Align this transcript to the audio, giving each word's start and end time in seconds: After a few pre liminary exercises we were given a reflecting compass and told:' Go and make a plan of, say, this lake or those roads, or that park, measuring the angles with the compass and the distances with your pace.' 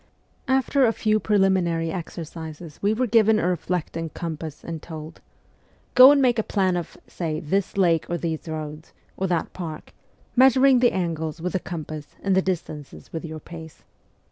After 0.47 0.83
a 0.83 0.93
few 0.93 1.19
pre 1.19 1.37
liminary 1.37 1.93
exercises 1.93 2.79
we 2.81 2.91
were 2.91 3.05
given 3.05 3.37
a 3.37 3.47
reflecting 3.47 4.09
compass 4.09 4.63
and 4.63 4.81
told:' 4.81 5.21
Go 5.93 6.09
and 6.11 6.19
make 6.19 6.39
a 6.39 6.43
plan 6.43 6.75
of, 6.75 6.97
say, 7.05 7.39
this 7.39 7.77
lake 7.77 8.09
or 8.09 8.17
those 8.17 8.47
roads, 8.47 8.93
or 9.15 9.27
that 9.27 9.53
park, 9.53 9.93
measuring 10.35 10.79
the 10.79 10.91
angles 10.91 11.39
with 11.39 11.53
the 11.53 11.59
compass 11.59 12.15
and 12.23 12.33
the 12.35 12.41
distances 12.41 13.13
with 13.13 13.23
your 13.23 13.39
pace.' 13.39 13.83